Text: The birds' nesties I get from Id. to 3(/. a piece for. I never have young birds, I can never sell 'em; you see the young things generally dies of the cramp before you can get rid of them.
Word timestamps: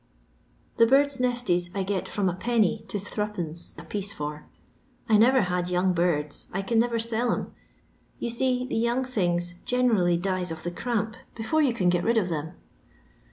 The 0.77 0.87
birds' 0.87 1.19
nesties 1.19 1.69
I 1.75 1.83
get 1.83 2.09
from 2.09 2.27
Id. 2.27 2.89
to 2.89 2.97
3(/. 2.97 3.77
a 3.77 3.83
piece 3.85 4.11
for. 4.11 4.47
I 5.07 5.15
never 5.15 5.41
have 5.43 5.69
young 5.69 5.93
birds, 5.93 6.47
I 6.51 6.63
can 6.63 6.79
never 6.79 6.97
sell 6.97 7.31
'em; 7.31 7.53
you 8.17 8.31
see 8.31 8.65
the 8.65 8.77
young 8.77 9.03
things 9.05 9.53
generally 9.63 10.17
dies 10.17 10.49
of 10.49 10.63
the 10.63 10.71
cramp 10.71 11.17
before 11.35 11.61
you 11.61 11.73
can 11.75 11.89
get 11.89 12.03
rid 12.03 12.17
of 12.17 12.29
them. 12.29 12.53